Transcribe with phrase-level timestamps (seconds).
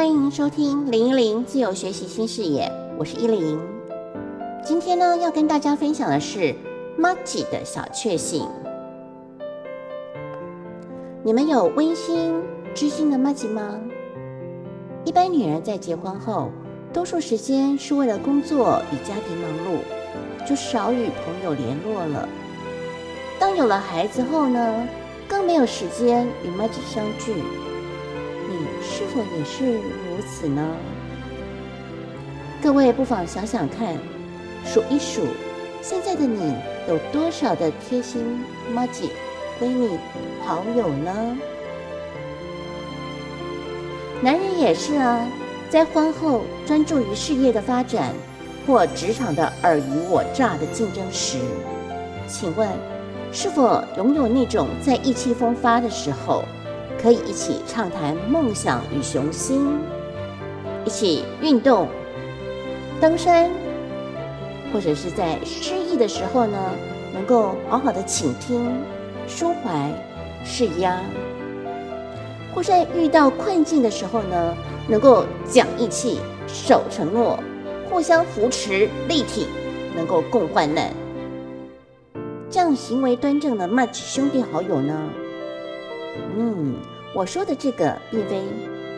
[0.00, 3.60] 欢迎收听零一零自由学习新视野，我是依林。
[4.64, 6.54] 今天呢，要跟大家分享的是
[6.96, 8.48] m a g i 的小确幸。
[11.22, 12.42] 你们有温馨
[12.74, 13.78] 知心的 m a g i 吗？
[15.04, 16.48] 一般女人在结婚后，
[16.94, 22.26] 多数时间是为了工作与家庭忙碌，就少与朋友联络了。
[23.38, 24.88] 当有了孩子后呢，
[25.28, 27.34] 更没有时间与 m a g i 相聚。
[29.10, 30.64] 是否也是如此呢？
[32.62, 33.96] 各位不妨想想看，
[34.64, 35.26] 数一数，
[35.82, 36.54] 现在的你
[36.86, 38.40] 有多少的贴心
[38.72, 39.10] m a g i
[39.60, 39.98] 闺蜜、
[40.44, 41.36] 好友呢？
[44.22, 45.26] 男人也是啊，
[45.68, 48.14] 在婚后专注于事业的发展
[48.64, 51.36] 或职场的尔虞我诈的竞争时，
[52.28, 52.68] 请问
[53.32, 56.44] 是否拥有那种在意气风发的时候？
[57.02, 59.78] 可以一起畅谈梦想与雄心，
[60.84, 61.88] 一起运动、
[63.00, 63.50] 登山，
[64.70, 66.58] 或者是在失意的时候呢，
[67.14, 68.70] 能够好好的倾听、
[69.26, 69.90] 抒怀、
[70.44, 70.98] 释压；
[72.54, 74.54] 或在遇到困境的时候呢，
[74.86, 77.38] 能够讲义气、守承诺、
[77.88, 79.46] 互相扶持、力挺，
[79.96, 80.92] 能够共患难。
[82.50, 85.00] 这样行为端正的 Match 兄弟好友呢？
[86.36, 86.74] 嗯，
[87.14, 88.42] 我说的这个并非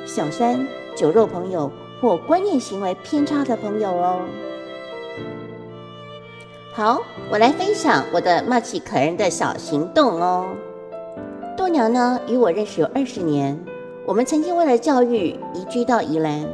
[0.06, 4.20] 小三、酒肉朋友或观念行为偏差的朋友哦。
[6.72, 10.46] 好，我来分享我的骂起可人的小行动哦。
[11.56, 13.58] 豆娘呢，与我认识有二十年，
[14.06, 16.46] 我们曾经为了教育移居到宜兰，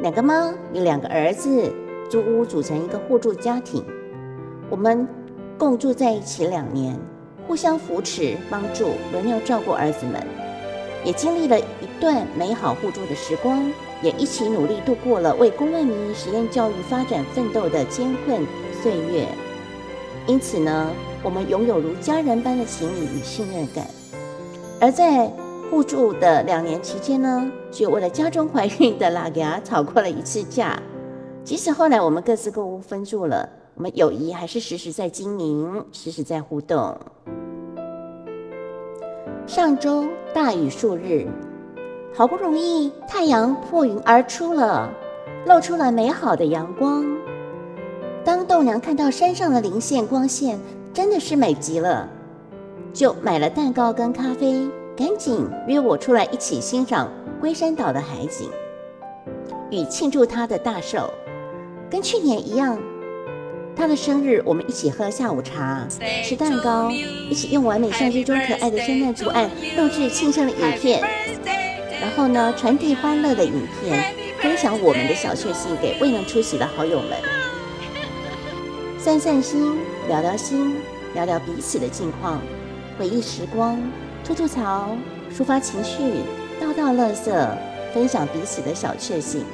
[0.00, 1.70] 两个妈与两个儿子
[2.08, 3.84] 租屋组成一个互助家庭，
[4.70, 5.06] 我们
[5.58, 6.98] 共住在一起两年。
[7.48, 10.22] 互相扶持、帮助、轮流照顾儿子们，
[11.02, 11.64] 也经历了一
[11.98, 13.72] 段美好互助的时光，
[14.02, 18.46] 也一起努力度过了为公万民营实验教育发展奋斗的艰困
[18.82, 19.26] 岁月。
[20.26, 20.90] 因此呢，
[21.22, 23.86] 我们拥有如家人般的情谊与信任感。
[24.78, 25.32] 而在
[25.70, 30.78] 互助的两年期间呢，就为了家中怀孕的拉雅吵过了一次架。
[31.44, 36.98] 即使后来我们各自购物分住了，我们友谊还是时时在经营，时时在互动。
[39.46, 41.28] 上周大雨数日，
[42.12, 44.90] 好不容易太阳破云而出了，
[45.46, 47.04] 露出了美好的阳光。
[48.24, 50.58] 当豆娘看到山上的零线光线
[50.92, 52.08] 真的是美极了，
[52.92, 57.08] 就买了蛋糕跟咖啡，赶紧约我出来一起欣赏
[57.40, 58.50] 龟山岛的海景，
[59.70, 61.08] 与庆祝他的大寿。
[61.88, 62.76] 跟去年一样。
[63.78, 65.86] 他的生日，我们一起喝下午茶，
[66.24, 71.00] 吃蛋糕，一起用完美相机中可爱的圣诞图案录制庆生的影片，
[72.00, 77.16] 然后呢，传递欢乐的影片，分享我们的小确幸给未能出席的好友们，
[78.98, 79.78] 散散心，
[80.08, 80.74] 聊聊心，
[81.14, 82.40] 聊聊彼此的近况，
[82.98, 83.80] 回忆时光，
[84.24, 84.90] 吐吐槽，
[85.32, 86.02] 抒发情绪，
[86.60, 87.56] 道道乐色，
[87.94, 89.44] 分享彼此的小确幸。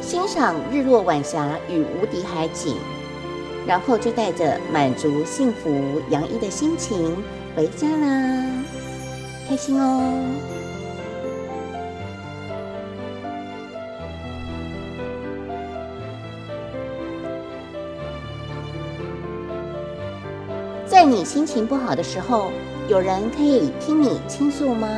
[0.00, 2.74] 欣赏日落晚霞与无敌海景，
[3.66, 7.16] 然后就带着满足、幸福、洋溢的心情
[7.54, 8.46] 回家啦，
[9.48, 10.02] 开心哦！
[20.86, 22.50] 在你心情不好的时候，
[22.88, 24.88] 有人可以听你倾诉吗？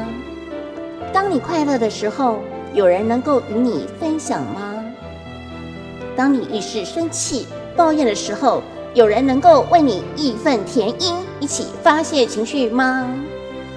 [1.13, 2.39] 当你快乐的时候，
[2.73, 4.72] 有人能够与你分享吗？
[6.17, 7.47] 当你遇事生气、
[7.77, 8.63] 抱怨的时候，
[8.95, 13.09] 有人能够为你义愤填膺，一起发泄情绪吗？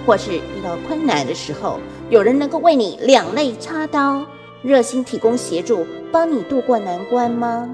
[0.06, 1.80] 或是遇到困难的时候，
[2.10, 4.26] 有人能够为你两肋插刀，
[4.62, 7.70] 热心提供协助，帮你渡过难关吗？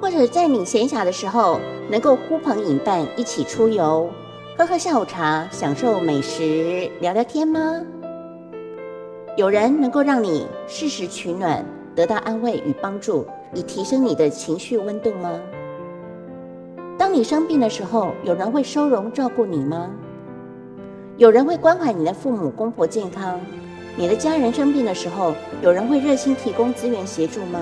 [0.00, 1.60] 或者在你闲暇的时候，
[1.90, 4.10] 能够呼朋引伴一起出游，
[4.56, 7.82] 喝喝下午茶，享受美食，聊聊天吗？
[9.36, 11.64] 有人能够让你适时取暖，
[11.96, 15.40] 得到安慰与帮助，以提升你的情绪温度吗？
[16.96, 19.90] 当你生病的时候，有人会收容照顾你吗？
[21.16, 23.40] 有人会关怀你的父母、公婆健康？
[23.96, 27.58] 你的家人生病的时候，有人会热心提供资源协助吗？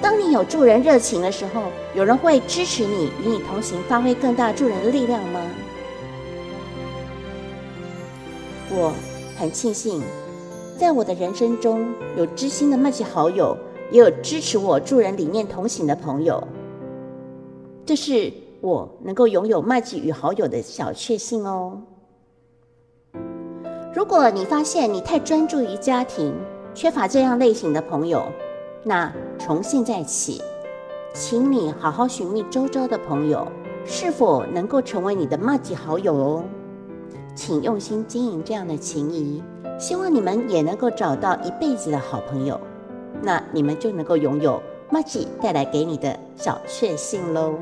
[0.00, 1.64] 当你有助人热情的时候，
[1.96, 5.40] 有人会支持你，与你同行，发挥更大助人的力量吗？
[8.70, 8.92] 我。
[9.42, 10.00] 很庆幸，
[10.78, 13.56] 在我的人生中有知心的麦吉好友，
[13.90, 16.40] 也有支持我助人理念同行的朋友。
[17.84, 21.82] 这是我能够拥有麦吉与好友的小确幸哦。
[23.92, 26.32] 如果你发现你太专注于家庭，
[26.72, 28.22] 缺乏这样类型的朋友，
[28.84, 30.40] 那从现在起，
[31.14, 33.44] 请你好好寻觅周遭的朋友，
[33.84, 36.44] 是否能够成为你的麦吉好友哦。
[37.34, 39.42] 请用心经营这样的情谊，
[39.78, 42.60] 希望你们也能够找到一辈子的好朋友，
[43.22, 47.54] 那你们就能够拥有妈吉带来给你的小确幸喽。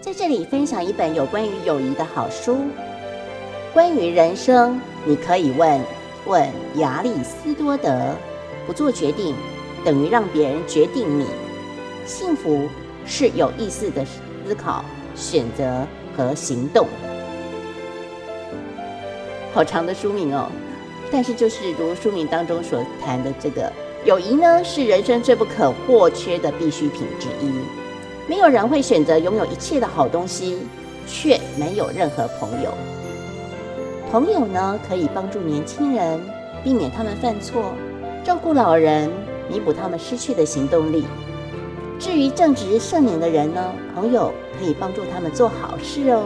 [0.00, 2.56] 在这里分享一本有关于友谊的好书，
[3.74, 5.80] 关于人生，你可以问
[6.26, 8.14] 问亚里斯多德：
[8.66, 9.34] 不做决定
[9.84, 11.26] 等于让别人决定你。
[12.10, 12.68] 幸福
[13.06, 14.84] 是有意识的思考、
[15.14, 15.86] 选择
[16.16, 16.88] 和行动。
[19.54, 20.50] 好长的书名哦，
[21.10, 23.72] 但是就是如书名当中所谈的这个
[24.04, 27.52] 友谊呢，是人生最不可或缺的必需品之一。
[28.28, 30.58] 没有人会选择拥有一切的好东西，
[31.06, 32.74] 却没有任何朋友。
[34.10, 36.20] 朋友呢，可以帮助年轻人
[36.64, 37.72] 避免他们犯错，
[38.24, 39.08] 照顾老人，
[39.48, 41.04] 弥补他们失去的行动力。
[42.00, 46.24] 至于正直圣明的人呢，朋友可以帮助他们做好事哦。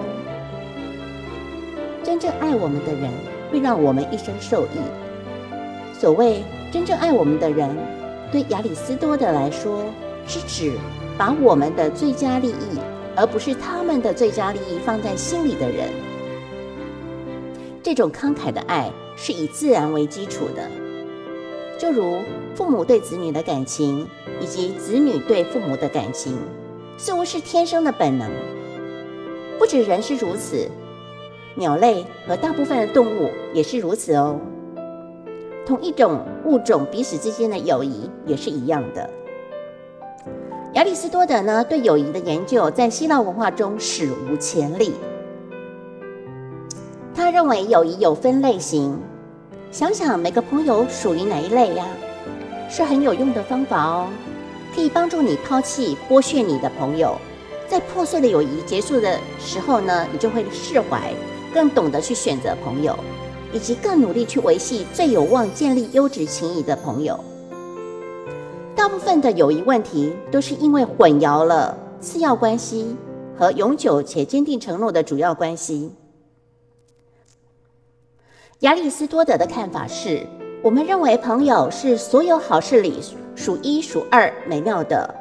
[2.04, 3.10] 真正爱我们的人，
[3.50, 4.78] 会让我们一生受益。
[5.92, 7.76] 所谓真正爱我们的人，
[8.30, 9.84] 对亚里斯多德来说，
[10.28, 10.72] 是指
[11.18, 12.78] 把我们的最佳利益，
[13.16, 15.88] 而不是他们的最佳利益放在心里的人。
[17.82, 20.70] 这种慷慨的爱是以自然为基础的，
[21.78, 22.18] 就如
[22.54, 24.08] 父母对子女的感情。
[24.40, 26.36] 以及子女对父母的感情，
[26.98, 28.28] 似乎是天生的本能。
[29.60, 30.68] 不止人是如此，
[31.54, 34.38] 鸟类和大部分的动物也是如此哦。
[35.64, 39.08] 同一种物种彼此之间的友谊也是一样的。
[40.72, 44.92] 亚里士多德呢，对友谊的研究在希腊文化中史无前例。
[47.14, 48.98] 他认为友谊有分类型，
[49.74, 51.84] 想想每个朋友属于哪一类呀？
[52.70, 54.06] 是很有用的方法哦，
[54.72, 57.16] 可以帮助你抛弃剥削你的朋友，
[57.66, 61.12] 在破碎的友谊结束的时候呢，你就会释怀，
[61.52, 62.96] 更懂得去选择朋友，
[63.52, 67.18] 以及更努力去维系最有望建立优质情谊的朋友。
[68.76, 72.94] 大部分的友谊问题都是因为混淆了次要关系
[73.36, 75.90] 和永久且坚定承诺的主要关系。
[78.60, 80.26] 亚里斯多德的看法是。
[80.62, 82.98] 我们认为朋友是所有好事里
[83.34, 85.14] 数一数二美妙的，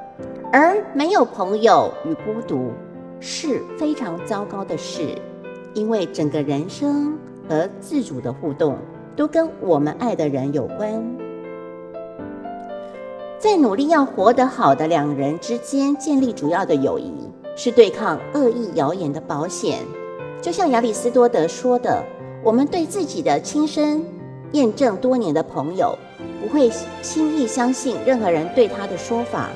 [0.54, 2.72] 而没有朋友与孤独
[3.20, 5.14] 是非常糟糕的事，
[5.74, 7.18] 因为整个人生
[7.50, 8.78] 和自主的互动
[9.18, 11.04] 都跟我们爱的人有关。
[13.38, 17.12] 在努力要活得好的两人之间建立主要的友谊，
[17.58, 19.80] 是对抗恶意谣言的保险。
[20.42, 22.02] 就像亚里斯多德说的
[22.44, 24.04] ：“我们对自己的亲身。”
[24.54, 25.98] 验证多年的朋友
[26.40, 26.70] 不会
[27.02, 29.50] 轻易相信任何人对他的说法，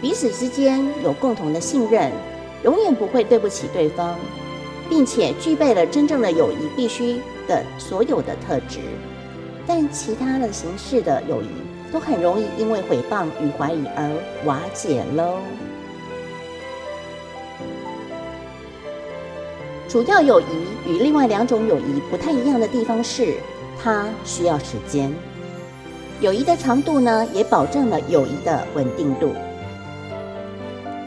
[0.00, 2.10] 彼此之间有共同的信任，
[2.64, 4.16] 永远不会对不起对方，
[4.88, 8.80] 并且具备了真正的友谊必须的所有的特质。
[9.64, 11.46] 但其他的形式的友谊
[11.92, 14.10] 都很容易因为诽谤与怀疑而
[14.44, 15.38] 瓦解喽。
[19.94, 20.44] 主要友谊
[20.88, 23.36] 与另外两种友谊不太一样的地方是。
[23.80, 25.08] 它需要时间，
[26.20, 29.32] 友谊的长度呢，也保证了友谊的稳定度。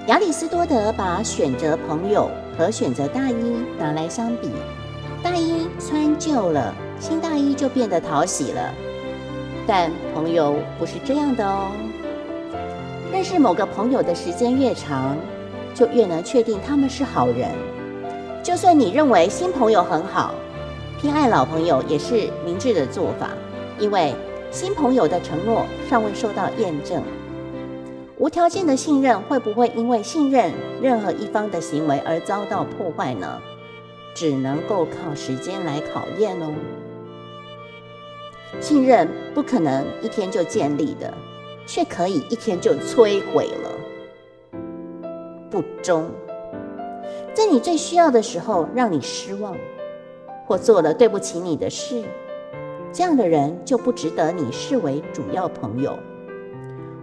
[0.07, 4.49] 亚里斯多德把选择朋友和选择大衣拿来相比，
[5.21, 8.73] 大衣穿旧了，新大衣就变得讨喜了。
[9.67, 11.71] 但朋友不是这样的哦。
[13.11, 15.17] 认识某个朋友的时间越长，
[15.75, 17.51] 就越能确定他们是好人。
[18.47, 20.33] 就算你认为新朋友很好。
[21.01, 23.31] 偏爱老朋友也是明智的做法，
[23.77, 24.15] 因为
[24.51, 27.03] 新朋友的承诺尚未受到验证。
[28.15, 33.37] 无条件的信任会不会因为信任任何一方的行为而遭到破坏呢？
[34.15, 36.53] 只能够靠时间来考验哦。
[38.61, 41.13] 信任不可能一天就建立的，
[41.65, 44.61] 却可以一天就摧毁了。
[45.51, 46.09] 不忠，
[47.37, 49.55] 在你最需要的时候让你失望。
[50.47, 52.03] 或做了对不起你的事，
[52.91, 55.99] 这样的人就不值得你视为主要朋友。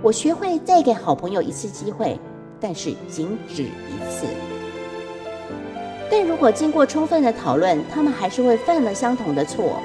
[0.03, 2.19] 我学会再给好朋友一次机会，
[2.59, 4.27] 但是仅止一次。
[6.11, 9.79] 但如果经过充分的讨论，他们还是会犯了相同的错，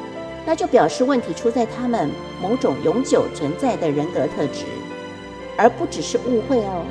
[0.47, 2.09] 那就表示问题出在他们
[2.41, 4.65] 某种永久存在的人格特质，
[5.55, 6.83] 而不只是误会哦。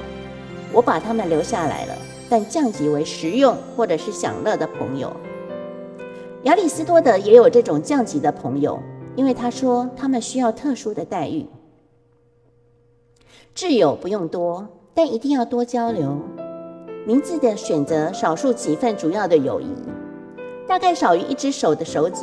[0.72, 1.94] 我把他们留下来了，
[2.28, 5.14] 但降级为实用或者是享乐的朋友。
[6.44, 8.78] 亚里士多德也有这种降级的朋友，
[9.16, 11.47] 因为他说他们需要特殊的待遇。
[13.54, 16.16] 挚友不用多，但一定要多交流。
[17.04, 19.66] 明智的选择少数几份主要的友谊，
[20.66, 22.23] 大概少于一只手的手指，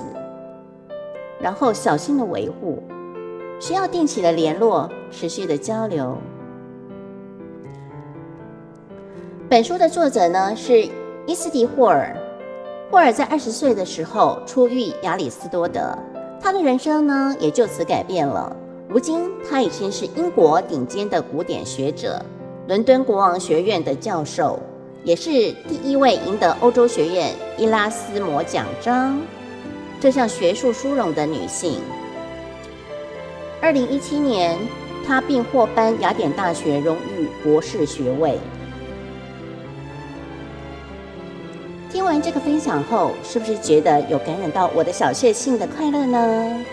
[1.41, 2.81] 然后小心的维护，
[3.59, 6.15] 需要定期的联络，持续的交流。
[9.55, 10.85] 本书的作者呢是
[11.25, 12.13] 伊斯蒂霍尔。
[12.91, 15.97] 霍尔在二十岁的时候初遇亚里士多德，
[16.41, 18.53] 他的人生呢也就此改变了。
[18.89, 22.21] 如今他已经是英国顶尖的古典学者，
[22.67, 24.59] 伦敦国王学院的教授。
[25.05, 29.21] 也是第一位赢得欧洲学院伊拉斯摩奖章
[30.01, 31.79] 这项学术殊荣的女性。
[33.61, 34.59] 二零一七年，
[35.07, 38.37] 她并获颁雅典大学荣誉博士学位。
[41.95, 46.65] 听完这个分享后，是不是觉得有感染到我的小确幸的快乐呢？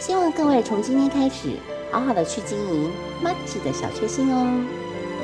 [0.00, 1.50] 希望各位从今天开始，
[1.92, 2.90] 好好的去经营
[3.22, 4.64] m a g 的小确幸哦！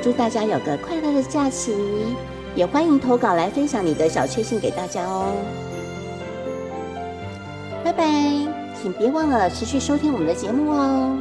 [0.01, 1.75] 祝大家有个快乐的假期！
[2.55, 5.33] 也欢迎投稿来分享你的小确幸给大家哦，
[7.83, 8.07] 拜拜！
[8.81, 11.17] 请别忘了持续收听我们的节目哦。